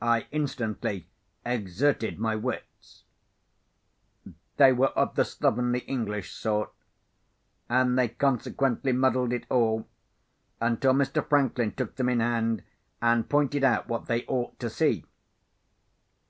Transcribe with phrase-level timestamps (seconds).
[0.00, 1.06] I instantly
[1.44, 3.02] exerted my wits.
[4.56, 6.72] They were of the slovenly English sort;
[7.68, 9.86] and they consequently muddled it all,
[10.62, 11.22] until Mr.
[11.22, 12.62] Franklin took them in hand,
[13.02, 15.04] and pointed out what they ought to see.